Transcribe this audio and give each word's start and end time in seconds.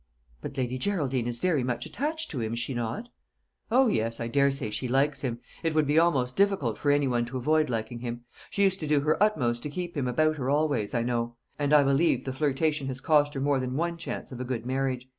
"But 0.41 0.57
Lady 0.57 0.79
Geraldine 0.79 1.27
is 1.27 1.37
very 1.37 1.63
much 1.63 1.85
attached 1.85 2.31
to 2.31 2.39
him, 2.41 2.53
is 2.53 2.59
she 2.59 2.73
not?" 2.73 3.09
"O 3.69 3.85
yes, 3.87 4.19
I 4.19 4.27
daresay 4.27 4.71
she 4.71 4.87
likes 4.87 5.21
him; 5.21 5.39
it 5.61 5.75
would 5.75 5.85
be 5.85 5.99
almost 5.99 6.35
difficult 6.35 6.79
for 6.79 6.89
any 6.89 7.07
one 7.07 7.23
to 7.25 7.37
avoid 7.37 7.69
liking 7.69 7.99
him. 7.99 8.21
She 8.49 8.63
used 8.63 8.79
to 8.79 8.87
do 8.87 9.01
her 9.01 9.21
utmost 9.23 9.61
to 9.61 9.69
keep 9.69 9.95
him 9.95 10.07
about 10.07 10.37
her 10.37 10.49
always, 10.49 10.95
I 10.95 11.03
know; 11.03 11.35
and 11.59 11.71
I 11.71 11.83
believe 11.83 12.25
the 12.25 12.33
flirtation 12.33 12.87
has 12.87 12.99
cost 12.99 13.35
her 13.35 13.39
more 13.39 13.59
than 13.59 13.75
one 13.77 13.95
chance 13.95 14.31
of 14.31 14.39
a 14.39 14.43
good 14.43 14.65
marriage. 14.65 15.07